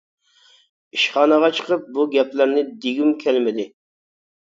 ئىشخانىغا 0.97 1.51
چىقىپ 1.59 1.85
بۇ 1.99 2.09
گەپلەرنى 2.17 2.67
دېگۈم 2.75 3.17
كەلمىدى. 3.25 3.73